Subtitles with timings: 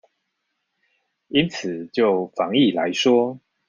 [1.27, 3.39] 因此就防疫來說